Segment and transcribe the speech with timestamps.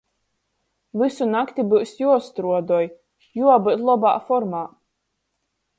[1.01, 2.81] Vysu nakti byus juostruodoj,
[3.41, 4.65] juobyut lobā formā.